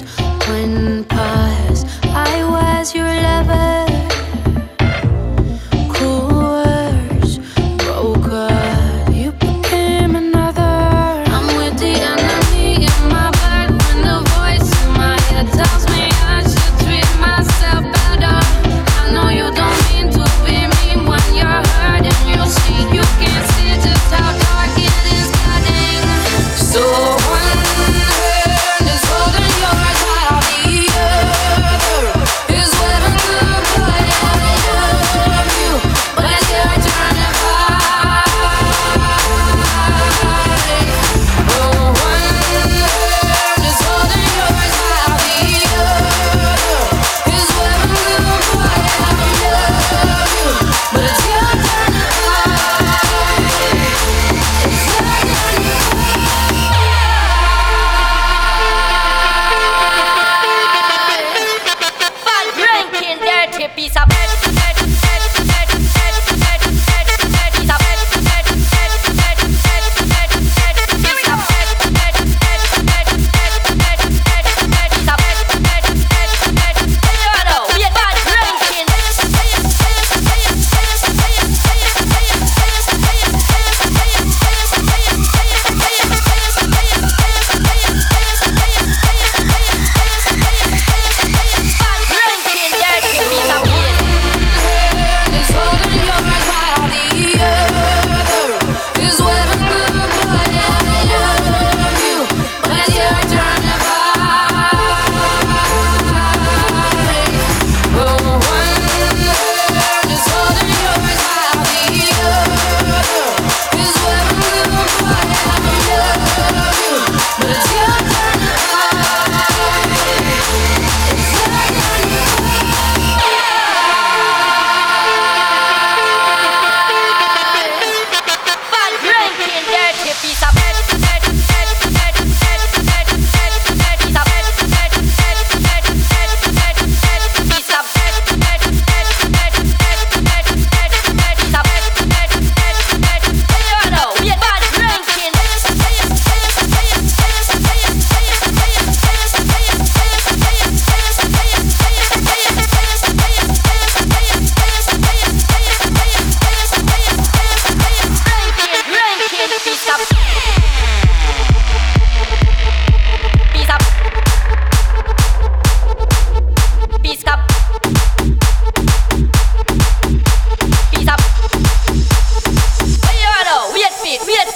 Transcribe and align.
when 0.00 1.01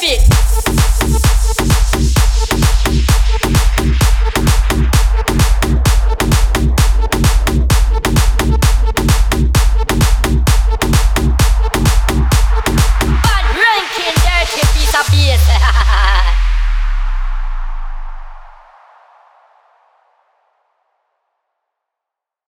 fit. 0.06 0.35